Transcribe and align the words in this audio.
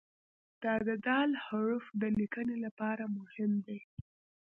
د 0.61 0.65
"د" 1.05 1.07
حرف 1.45 1.85
د 2.01 2.03
لیکنې 2.19 2.55
لپاره 2.65 3.03
مهم 3.17 3.51
دی. 3.65 3.79